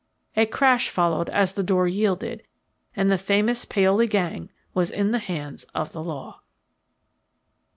[0.35, 2.41] A crash followed as the door yielded,
[2.95, 6.39] and the famous Paoli gang was in the hands of the law.